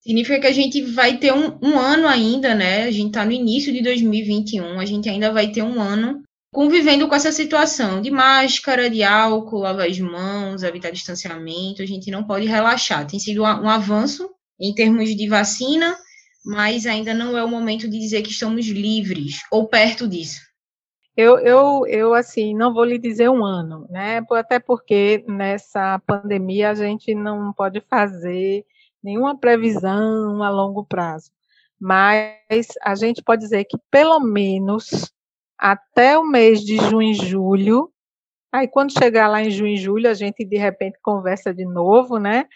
Significa 0.06 0.38
que 0.38 0.46
a 0.46 0.52
gente 0.52 0.82
vai 0.82 1.16
ter 1.16 1.32
um, 1.32 1.58
um 1.60 1.76
ano 1.76 2.06
ainda, 2.06 2.54
né? 2.54 2.84
A 2.84 2.92
gente 2.92 3.08
está 3.08 3.24
no 3.24 3.32
início 3.32 3.72
de 3.72 3.82
2021, 3.82 4.78
a 4.78 4.84
gente 4.84 5.08
ainda 5.08 5.32
vai 5.32 5.50
ter 5.50 5.62
um 5.62 5.80
ano 5.80 6.22
convivendo 6.52 7.08
com 7.08 7.14
essa 7.16 7.32
situação 7.32 8.00
de 8.00 8.08
máscara, 8.08 8.88
de 8.88 9.02
álcool, 9.02 9.58
lavar 9.58 9.88
as 9.88 9.98
mãos, 9.98 10.62
evitar 10.62 10.92
distanciamento. 10.92 11.82
A 11.82 11.86
gente 11.86 12.08
não 12.08 12.22
pode 12.22 12.46
relaxar. 12.46 13.04
Tem 13.04 13.18
sido 13.18 13.42
um 13.42 13.68
avanço 13.68 14.30
em 14.60 14.72
termos 14.72 15.12
de 15.12 15.28
vacina, 15.28 15.96
mas 16.44 16.86
ainda 16.86 17.12
não 17.12 17.36
é 17.36 17.42
o 17.42 17.50
momento 17.50 17.90
de 17.90 17.98
dizer 17.98 18.22
que 18.22 18.30
estamos 18.30 18.64
livres 18.68 19.40
ou 19.50 19.66
perto 19.66 20.06
disso. 20.06 20.40
Eu, 21.16 21.36
eu, 21.40 21.84
eu, 21.88 22.14
assim, 22.14 22.54
não 22.54 22.72
vou 22.72 22.84
lhe 22.84 22.98
dizer 22.98 23.28
um 23.28 23.44
ano, 23.44 23.88
né? 23.90 24.24
Até 24.30 24.60
porque 24.60 25.24
nessa 25.26 26.00
pandemia 26.06 26.70
a 26.70 26.74
gente 26.74 27.12
não 27.12 27.52
pode 27.52 27.80
fazer 27.90 28.64
nenhuma 29.06 29.38
previsão 29.38 30.42
a 30.42 30.50
longo 30.50 30.84
prazo. 30.84 31.30
Mas 31.80 32.66
a 32.82 32.96
gente 32.96 33.22
pode 33.22 33.42
dizer 33.42 33.64
que 33.64 33.78
pelo 33.88 34.18
menos 34.18 35.12
até 35.56 36.18
o 36.18 36.24
mês 36.24 36.60
de 36.60 36.76
junho 36.76 37.10
e 37.10 37.14
julho, 37.14 37.90
aí 38.52 38.66
quando 38.66 38.92
chegar 38.92 39.28
lá 39.28 39.42
em 39.42 39.50
junho 39.50 39.74
e 39.74 39.76
julho, 39.76 40.10
a 40.10 40.14
gente 40.14 40.44
de 40.44 40.56
repente 40.56 40.98
conversa 41.00 41.54
de 41.54 41.64
novo, 41.64 42.18
né? 42.18 42.46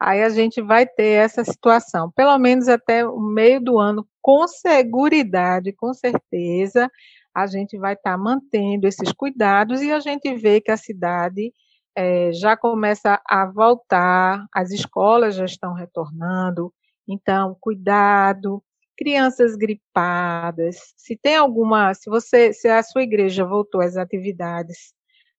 Aí 0.00 0.22
a 0.22 0.30
gente 0.30 0.60
vai 0.60 0.84
ter 0.84 1.22
essa 1.24 1.44
situação, 1.44 2.10
pelo 2.10 2.36
menos 2.38 2.68
até 2.68 3.06
o 3.06 3.20
meio 3.20 3.60
do 3.60 3.78
ano, 3.78 4.06
com 4.20 4.48
segurança, 4.48 5.72
com 5.76 5.92
certeza, 5.94 6.90
a 7.34 7.46
gente 7.46 7.78
vai 7.78 7.92
estar 7.92 8.12
tá 8.12 8.18
mantendo 8.18 8.88
esses 8.88 9.12
cuidados 9.12 9.80
e 9.82 9.92
a 9.92 10.00
gente 10.00 10.34
vê 10.34 10.60
que 10.60 10.70
a 10.70 10.76
cidade 10.76 11.52
é, 11.96 12.32
já 12.32 12.56
começa 12.56 13.20
a 13.28 13.46
voltar, 13.46 14.46
as 14.54 14.70
escolas 14.70 15.34
já 15.36 15.44
estão 15.44 15.74
retornando, 15.74 16.72
então, 17.08 17.56
cuidado, 17.60 18.62
crianças 18.96 19.56
gripadas, 19.56 20.76
se 20.96 21.16
tem 21.16 21.36
alguma, 21.36 21.94
se 21.94 22.10
você, 22.10 22.52
se 22.52 22.68
a 22.68 22.82
sua 22.82 23.02
igreja 23.02 23.44
voltou 23.44 23.80
às 23.80 23.96
atividades, 23.96 24.92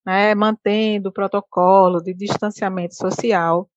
né, 0.06 0.34
mantendo 0.36 1.10
o 1.10 1.14
protocolo 1.14 2.02
de 2.02 2.14
distanciamento 2.14 2.96
social, 2.96 3.70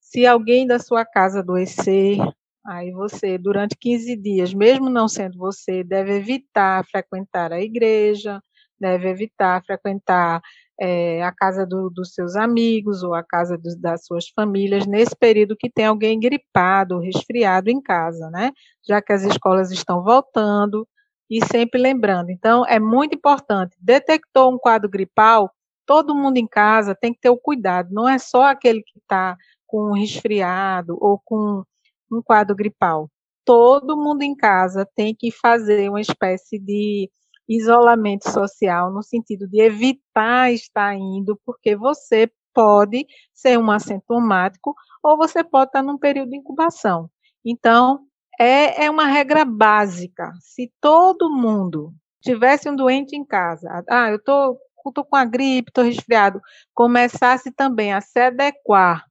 se 0.00 0.26
alguém 0.26 0.66
da 0.66 0.78
sua 0.78 1.04
casa 1.04 1.40
adoecer, 1.40 2.18
aí 2.66 2.90
você, 2.90 3.38
durante 3.38 3.76
15 3.78 4.16
dias, 4.16 4.52
mesmo 4.52 4.90
não 4.90 5.08
sendo 5.08 5.38
você, 5.38 5.84
deve 5.84 6.16
evitar 6.16 6.84
frequentar 6.90 7.52
a 7.52 7.60
igreja, 7.60 8.42
deve 8.80 9.08
evitar 9.08 9.62
frequentar 9.64 10.40
é, 10.80 11.22
a 11.22 11.30
casa 11.30 11.66
do, 11.66 11.90
dos 11.90 12.14
seus 12.14 12.36
amigos 12.36 13.02
ou 13.02 13.14
a 13.14 13.22
casa 13.22 13.60
das 13.78 14.06
suas 14.06 14.28
famílias 14.30 14.86
nesse 14.86 15.14
período 15.14 15.56
que 15.56 15.70
tem 15.70 15.84
alguém 15.84 16.18
gripado, 16.18 16.98
resfriado 16.98 17.68
em 17.68 17.80
casa, 17.80 18.30
né? 18.30 18.50
Já 18.88 19.02
que 19.02 19.12
as 19.12 19.22
escolas 19.22 19.70
estão 19.70 20.02
voltando 20.02 20.88
e 21.28 21.44
sempre 21.44 21.80
lembrando. 21.80 22.30
Então, 22.30 22.64
é 22.66 22.80
muito 22.80 23.14
importante. 23.14 23.76
Detectou 23.78 24.52
um 24.52 24.58
quadro 24.58 24.88
gripal, 24.88 25.50
todo 25.86 26.14
mundo 26.14 26.38
em 26.38 26.46
casa 26.46 26.94
tem 26.94 27.12
que 27.12 27.20
ter 27.20 27.30
o 27.30 27.36
cuidado. 27.36 27.90
Não 27.92 28.08
é 28.08 28.18
só 28.18 28.44
aquele 28.44 28.82
que 28.82 28.98
está 28.98 29.36
com 29.66 29.92
resfriado 29.92 30.96
ou 31.00 31.20
com 31.24 31.62
um 32.10 32.22
quadro 32.22 32.56
gripal. 32.56 33.08
Todo 33.44 33.96
mundo 33.96 34.22
em 34.22 34.34
casa 34.34 34.88
tem 34.96 35.14
que 35.14 35.30
fazer 35.30 35.88
uma 35.88 36.00
espécie 36.00 36.58
de 36.58 37.10
isolamento 37.50 38.30
social, 38.30 38.92
no 38.92 39.02
sentido 39.02 39.48
de 39.48 39.60
evitar 39.60 40.52
estar 40.52 40.94
indo, 40.94 41.38
porque 41.44 41.74
você 41.74 42.30
pode 42.54 43.04
ser 43.34 43.58
um 43.58 43.70
assintomático 43.70 44.74
ou 45.02 45.16
você 45.16 45.42
pode 45.42 45.70
estar 45.70 45.82
num 45.82 45.98
período 45.98 46.30
de 46.30 46.36
incubação. 46.36 47.10
Então, 47.44 48.00
é, 48.38 48.84
é 48.84 48.90
uma 48.90 49.06
regra 49.06 49.44
básica. 49.44 50.30
Se 50.40 50.72
todo 50.80 51.30
mundo 51.30 51.92
tivesse 52.22 52.68
um 52.70 52.76
doente 52.76 53.16
em 53.16 53.24
casa, 53.24 53.84
ah, 53.88 54.10
eu 54.10 54.16
estou 54.16 54.58
tô, 54.84 54.92
tô 54.92 55.04
com 55.04 55.16
a 55.16 55.24
gripe, 55.24 55.70
estou 55.70 55.84
resfriado, 55.84 56.40
começasse 56.74 57.50
também 57.50 57.92
a 57.92 58.00
se 58.00 58.20
adequar 58.20 59.09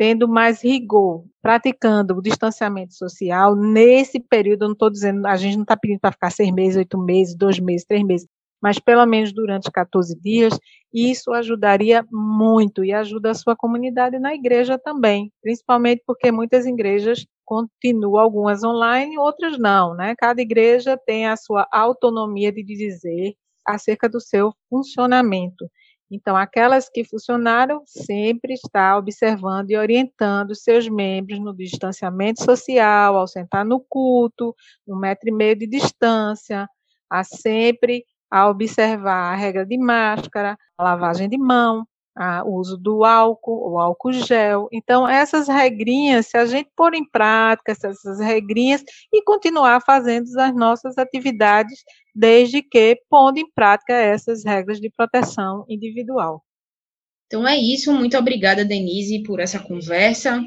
tendo 0.00 0.26
mais 0.26 0.64
rigor, 0.64 1.26
praticando 1.42 2.16
o 2.16 2.22
distanciamento 2.22 2.94
social 2.94 3.54
nesse 3.54 4.18
período, 4.18 4.62
eu 4.62 4.68
não 4.68 4.72
estou 4.72 4.88
dizendo, 4.88 5.26
a 5.26 5.36
gente 5.36 5.56
não 5.56 5.62
está 5.62 5.76
pedindo 5.76 6.00
para 6.00 6.10
ficar 6.10 6.30
seis 6.30 6.50
meses, 6.50 6.78
oito 6.78 6.96
meses, 6.96 7.34
dois 7.34 7.60
meses, 7.60 7.86
três 7.86 8.02
meses, 8.02 8.26
mas 8.62 8.78
pelo 8.78 9.04
menos 9.04 9.30
durante 9.30 9.70
14 9.70 10.18
dias, 10.18 10.58
isso 10.90 11.34
ajudaria 11.34 12.02
muito 12.10 12.82
e 12.82 12.94
ajuda 12.94 13.32
a 13.32 13.34
sua 13.34 13.54
comunidade 13.54 14.18
na 14.18 14.34
igreja 14.34 14.78
também, 14.78 15.30
principalmente 15.42 16.02
porque 16.06 16.32
muitas 16.32 16.64
igrejas 16.64 17.26
continuam, 17.44 18.18
algumas 18.18 18.64
online, 18.64 19.18
outras 19.18 19.58
não, 19.58 19.94
né? 19.94 20.14
Cada 20.16 20.40
igreja 20.40 20.96
tem 20.96 21.26
a 21.26 21.36
sua 21.36 21.68
autonomia 21.70 22.50
de 22.50 22.62
dizer 22.62 23.34
acerca 23.66 24.08
do 24.08 24.18
seu 24.18 24.54
funcionamento. 24.70 25.70
Então, 26.10 26.36
aquelas 26.36 26.88
que 26.88 27.04
funcionaram 27.04 27.82
sempre 27.86 28.54
está 28.54 28.98
observando 28.98 29.70
e 29.70 29.76
orientando 29.76 30.54
seus 30.56 30.88
membros 30.88 31.38
no 31.38 31.54
distanciamento 31.54 32.42
social, 32.42 33.16
ao 33.16 33.28
sentar 33.28 33.64
no 33.64 33.80
culto, 33.80 34.54
um 34.88 34.96
metro 34.96 35.28
e 35.28 35.32
meio 35.32 35.56
de 35.56 35.68
distância, 35.68 36.68
a 37.08 37.22
sempre 37.22 38.04
a 38.30 38.48
observar 38.48 39.32
a 39.32 39.36
regra 39.36 39.64
de 39.64 39.78
máscara, 39.78 40.56
a 40.76 40.82
lavagem 40.82 41.28
de 41.28 41.38
mão, 41.38 41.86
o 42.44 42.56
uso 42.56 42.76
do 42.76 43.04
álcool, 43.04 43.72
o 43.72 43.78
álcool 43.78 44.12
gel. 44.12 44.68
Então, 44.72 45.08
essas 45.08 45.48
regrinhas, 45.48 46.26
se 46.26 46.36
a 46.36 46.44
gente 46.44 46.68
pôr 46.76 46.94
em 46.94 47.08
prática 47.08 47.72
essas 47.72 48.20
regrinhas 48.20 48.82
e 49.12 49.22
continuar 49.22 49.80
fazendo 49.80 50.26
as 50.38 50.54
nossas 50.54 50.98
atividades, 50.98 51.82
desde 52.14 52.62
que 52.62 53.00
pondo 53.08 53.38
em 53.38 53.50
prática 53.50 53.94
essas 53.94 54.44
regras 54.44 54.80
de 54.80 54.90
proteção 54.90 55.64
individual. 55.68 56.42
Então 57.26 57.46
é 57.46 57.56
isso, 57.56 57.92
muito 57.92 58.18
obrigada, 58.18 58.64
Denise, 58.64 59.22
por 59.22 59.38
essa 59.38 59.60
conversa. 59.60 60.42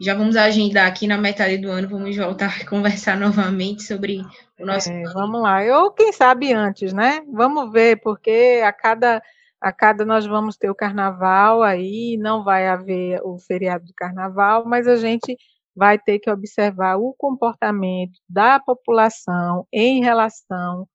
Já 0.00 0.14
vamos 0.14 0.36
agendar 0.36 0.86
aqui 0.86 1.06
na 1.06 1.18
metade 1.18 1.58
do 1.58 1.68
ano, 1.68 1.88
vamos 1.88 2.16
voltar 2.16 2.60
a 2.60 2.66
conversar 2.66 3.18
novamente 3.20 3.82
sobre 3.82 4.22
o 4.58 4.64
nosso. 4.64 4.90
É, 4.90 5.02
vamos 5.12 5.42
lá, 5.42 5.60
ou 5.82 5.90
quem 5.90 6.12
sabe 6.12 6.52
antes, 6.52 6.92
né? 6.92 7.20
Vamos 7.32 7.72
ver, 7.72 8.00
porque 8.00 8.62
a 8.64 8.72
cada 8.72 9.20
a 9.60 9.72
cada 9.72 10.04
nós 10.04 10.26
vamos 10.26 10.56
ter 10.56 10.70
o 10.70 10.74
carnaval 10.74 11.62
aí, 11.62 12.16
não 12.18 12.42
vai 12.44 12.68
haver 12.68 13.20
o 13.24 13.38
feriado 13.38 13.84
do 13.86 13.94
carnaval, 13.94 14.64
mas 14.66 14.86
a 14.88 14.96
gente 14.96 15.36
vai 15.76 15.98
ter 15.98 16.18
que 16.18 16.30
observar 16.30 16.96
o 16.96 17.14
comportamento 17.16 18.18
da 18.28 18.58
população 18.60 19.66
em 19.72 20.02
relação 20.02 20.86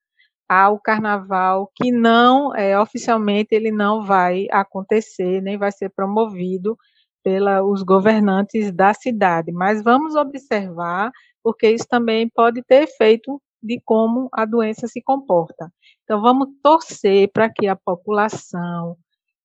ao 0.47 0.79
carnaval, 0.79 1.71
que 1.75 1.91
não, 1.91 2.55
é, 2.55 2.79
oficialmente, 2.79 3.49
ele 3.55 3.71
não 3.71 4.05
vai 4.05 4.47
acontecer, 4.51 5.41
nem 5.41 5.57
vai 5.57 5.71
ser 5.71 5.89
promovido 5.89 6.77
pelos 7.23 7.81
governantes 7.83 8.71
da 8.71 8.93
cidade. 8.93 9.51
Mas 9.51 9.83
vamos 9.83 10.15
observar, 10.15 11.11
porque 11.43 11.69
isso 11.71 11.87
também 11.89 12.29
pode 12.29 12.61
ter 12.63 12.83
efeito 12.83 13.41
de 13.61 13.81
como 13.83 14.29
a 14.31 14.45
doença 14.45 14.87
se 14.87 15.01
comporta. 15.01 15.71
Então, 16.05 16.21
vamos 16.21 16.49
torcer 16.61 17.31
para 17.33 17.49
que 17.49 17.67
a 17.67 17.75
população 17.75 18.95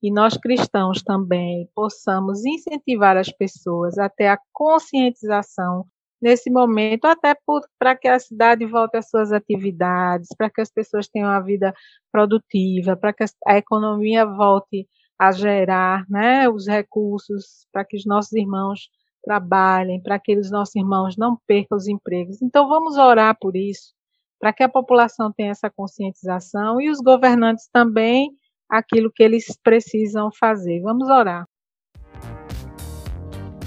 e 0.03 0.13
nós 0.13 0.37
cristãos 0.37 1.03
também 1.03 1.69
possamos 1.75 2.45
incentivar 2.45 3.17
as 3.17 3.31
pessoas 3.31 3.99
até 3.99 4.29
a 4.29 4.39
conscientização 4.53 5.87
nesse 6.21 6.51
momento, 6.51 7.07
até 7.07 7.35
para 7.79 7.97
que 7.97 8.07
a 8.07 8.19
cidade 8.19 8.67
volte 8.67 8.99
às 8.99 9.09
suas 9.09 9.33
atividades, 9.33 10.29
para 10.37 10.51
que 10.51 10.61
as 10.61 10.71
pessoas 10.71 11.09
tenham 11.09 11.31
uma 11.31 11.41
vida 11.41 11.75
produtiva, 12.13 12.95
para 12.95 13.15
que 13.15 13.25
a 13.47 13.57
economia 13.57 14.27
volte 14.27 14.87
a 15.19 15.33
gerar 15.33 16.05
né, 16.11 16.47
os 16.49 16.67
recursos, 16.67 17.67
para 17.73 17.87
que 17.87 17.97
os 17.97 18.05
nossos 18.05 18.33
irmãos 18.33 18.91
trabalhem, 19.25 20.03
para 20.03 20.19
que 20.19 20.37
os 20.37 20.51
nossos 20.51 20.77
irmãos 20.77 21.17
não 21.17 21.39
percam 21.47 21.77
os 21.77 21.89
empregos. 21.89 22.43
Então, 22.43 22.69
vamos 22.69 22.97
orar 22.97 23.37
por 23.39 23.57
isso, 23.57 23.95
para 24.41 24.53
que 24.53 24.63
a 24.63 24.69
população 24.69 25.31
tenha 25.31 25.51
essa 25.51 25.71
conscientização 25.71 26.81
e 26.81 26.91
os 26.91 26.99
governantes 26.99 27.69
também 27.71 28.31
aquilo 28.71 29.11
que 29.15 29.23
eles 29.23 29.45
precisam 29.63 30.31
fazer. 30.33 30.81
Vamos 30.81 31.09
orar. 31.09 31.45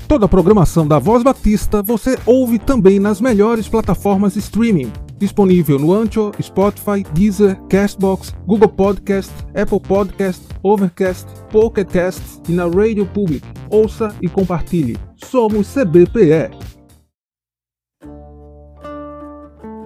Toda 0.08 0.26
a 0.26 0.30
programação 0.30 0.88
da 0.88 1.00
Voz 1.00 1.24
Batista 1.24 1.82
você 1.82 2.18
ouve 2.26 2.60
também 2.60 3.00
nas 3.00 3.20
melhores 3.22 3.68
plataformas 3.68 4.36
streaming. 4.36 4.92
Disponível 5.18 5.80
no 5.80 5.94
Ancho, 5.94 6.32
Spotify, 6.42 7.04
Deezer, 7.14 7.60
Castbox, 7.68 8.36
Google 8.46 8.70
Podcast, 8.70 9.32
Apple 9.56 9.80
Podcast, 9.80 10.46
Overcast, 10.62 11.28
Pocket 11.50 11.88
Cast 11.88 12.22
e 12.50 12.52
na 12.52 12.66
Rádio 12.66 13.06
Public. 13.06 13.46
Ouça 13.70 14.14
e 14.22 14.28
compartilhe. 14.28 14.98
Somos 15.16 15.74
CBPE. 15.74 16.73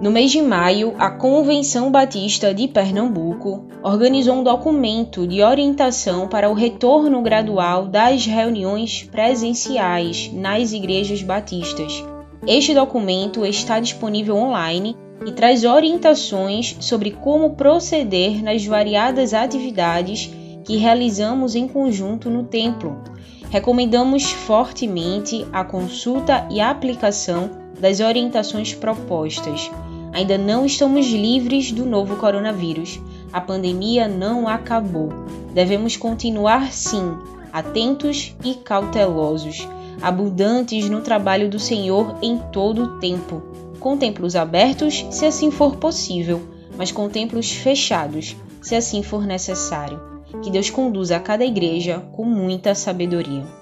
No 0.00 0.12
mês 0.12 0.30
de 0.30 0.40
maio, 0.40 0.94
a 0.96 1.10
Convenção 1.10 1.90
Batista 1.90 2.54
de 2.54 2.68
Pernambuco 2.68 3.66
organizou 3.82 4.36
um 4.36 4.44
documento 4.44 5.26
de 5.26 5.42
orientação 5.42 6.28
para 6.28 6.48
o 6.48 6.54
retorno 6.54 7.20
gradual 7.20 7.84
das 7.84 8.24
reuniões 8.24 9.02
presenciais 9.02 10.30
nas 10.32 10.72
igrejas 10.72 11.20
batistas. 11.24 12.04
Este 12.46 12.72
documento 12.74 13.44
está 13.44 13.80
disponível 13.80 14.36
online 14.36 14.96
e 15.26 15.32
traz 15.32 15.64
orientações 15.64 16.76
sobre 16.78 17.10
como 17.10 17.56
proceder 17.56 18.40
nas 18.40 18.64
variadas 18.64 19.34
atividades 19.34 20.30
que 20.64 20.76
realizamos 20.76 21.56
em 21.56 21.66
conjunto 21.66 22.30
no 22.30 22.44
templo. 22.44 23.02
Recomendamos 23.50 24.30
fortemente 24.30 25.44
a 25.52 25.64
consulta 25.64 26.46
e 26.52 26.60
a 26.60 26.70
aplicação 26.70 27.66
das 27.80 28.00
orientações 28.00 28.74
propostas 28.74 29.70
Ainda 30.12 30.38
não 30.38 30.64
estamos 30.64 31.06
livres 31.06 31.70
do 31.70 31.84
novo 31.84 32.16
coronavírus. 32.16 33.00
A 33.32 33.40
pandemia 33.40 34.08
não 34.08 34.48
acabou. 34.48 35.10
Devemos 35.52 35.96
continuar, 35.96 36.72
sim, 36.72 37.16
atentos 37.52 38.34
e 38.44 38.54
cautelosos, 38.54 39.68
abundantes 40.00 40.88
no 40.88 41.02
trabalho 41.02 41.48
do 41.48 41.58
Senhor 41.58 42.16
em 42.22 42.38
todo 42.52 42.82
o 42.82 42.98
tempo, 42.98 43.42
com 43.78 43.96
templos 43.96 44.34
abertos, 44.34 45.06
se 45.10 45.26
assim 45.26 45.50
for 45.50 45.76
possível, 45.76 46.40
mas 46.76 46.90
com 46.90 47.08
templos 47.08 47.52
fechados, 47.52 48.34
se 48.62 48.74
assim 48.74 49.02
for 49.02 49.26
necessário. 49.26 50.00
Que 50.42 50.50
Deus 50.50 50.70
conduza 50.70 51.16
a 51.16 51.20
cada 51.20 51.44
igreja 51.44 52.02
com 52.12 52.24
muita 52.24 52.74
sabedoria. 52.74 53.57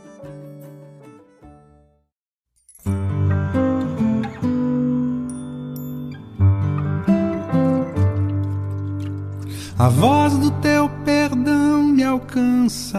A 9.79 9.89
voz 9.89 10.37
do 10.39 10.51
teu 10.53 10.89
perdão 11.05 11.83
me 11.83 12.03
alcança. 12.03 12.99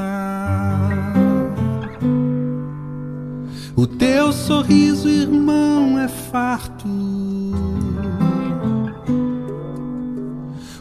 O 3.75 3.87
teu 3.87 4.31
sorriso, 4.31 5.09
irmão, 5.09 5.99
é 5.99 6.07
farto. 6.07 6.87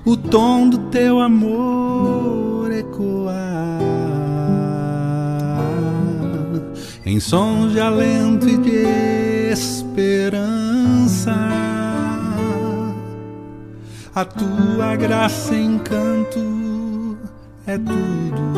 O 0.05 0.15
tom 0.17 0.69
do 0.69 0.79
teu 0.91 1.21
amor 1.21 2.71
ecoa 2.71 3.35
em 7.05 7.21
sons 7.21 7.73
de 7.73 7.81
alento 7.81 8.49
e 8.49 8.57
de 8.59 8.87
esperança 9.51 11.56
a 14.16 14.24
tua 14.24 14.96
graça 14.96 15.55
e 15.55 15.62
encanto 15.62 17.18
é 17.66 17.76
tudo. 17.76 18.57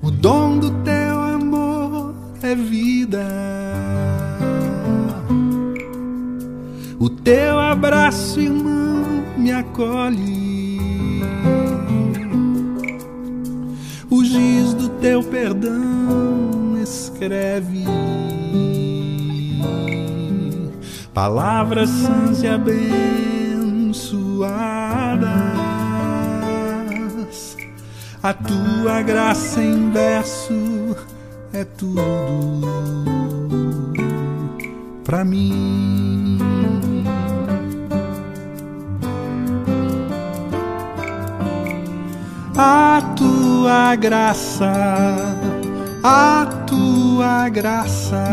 O 0.00 0.12
dom 0.12 0.58
do 0.58 0.70
teu 0.84 1.18
amor 1.18 2.14
é 2.40 2.54
vida. 2.54 3.26
O 7.00 7.10
teu 7.10 7.58
abraço, 7.58 8.38
irmão, 8.38 9.24
me 9.36 9.50
acolhe. 9.50 10.78
O 14.08 14.24
giz 14.24 14.72
do 14.72 14.88
teu 15.00 15.20
perdão 15.20 16.80
escreve 16.80 17.84
palavras 21.14 21.88
sãs 21.90 22.42
e 22.42 22.48
abençoadas. 22.48 22.76
A 28.20 28.32
tua 28.34 29.00
graça 29.02 29.62
em 29.62 29.90
verso 29.90 30.96
é 31.52 31.64
tudo 31.64 32.66
pra 35.04 35.24
mim. 35.24 36.38
A 42.56 43.02
tua 43.16 43.94
graça, 43.96 44.72
a 46.02 46.46
tua 46.66 47.48
graça, 47.48 48.24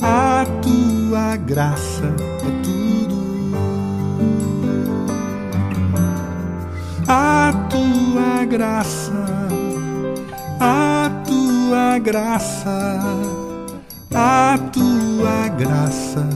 a 0.00 0.46
tua 0.62 1.03
graça 1.36 2.04
é 2.04 2.62
tudo. 2.62 3.54
A 7.06 7.52
tua 7.68 8.44
graça, 8.46 9.26
a 10.58 11.10
tua 11.26 11.98
graça, 11.98 13.00
a 14.14 14.58
tua 14.72 15.48
graça 15.48 16.33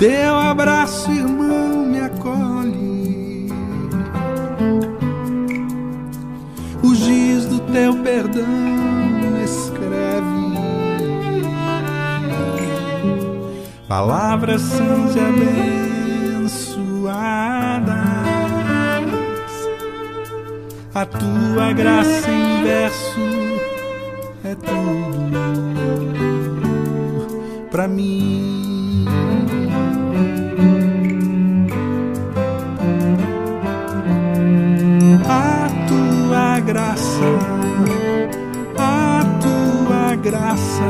teu 0.00 0.34
abraço, 0.34 1.12
irmão, 1.12 1.84
me 1.84 2.00
acolhe. 2.00 3.48
O 6.82 6.94
giz 6.94 7.44
do 7.44 7.60
teu 7.70 7.94
perdão 7.98 8.42
escreve 9.44 10.40
palavras 13.86 14.62
sãs 14.62 15.14
e 15.16 15.20
abençoadas. 16.40 16.80
A 20.94 21.04
tua 21.04 21.74
graça 21.74 22.30
em 22.30 22.62
verso 22.62 23.20
é 24.44 24.54
tudo 24.54 25.20
pra 27.70 27.86
mim. 27.86 28.49
Graça, 36.90 37.24
a 38.76 39.24
tua 39.40 40.16
graça, 40.16 40.82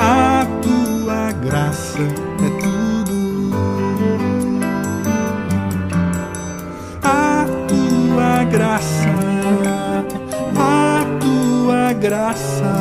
a 0.00 0.46
tua 0.60 1.32
graça 1.32 2.00
é 2.00 2.50
tudo. 2.60 3.18
A 7.04 7.46
tua 7.68 8.44
graça, 8.50 9.14
a 10.56 11.04
tua 11.20 11.92
graça, 11.92 12.74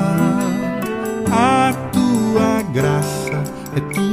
a 1.31 1.73
tua 1.91 2.61
graça 2.73 3.43
é 3.75 3.79
tudo. 3.93 4.07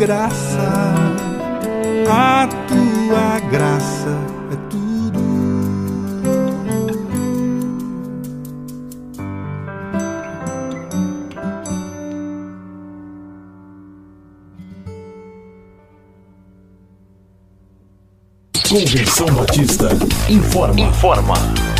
Graça, 0.00 0.72
a 2.08 2.48
tua 2.66 3.50
graça 3.50 4.08
é 4.50 4.56
tudo. 4.70 5.20
Convenção 18.70 19.26
Batista 19.34 19.90
informa. 20.30 20.80
Informa. 20.80 21.79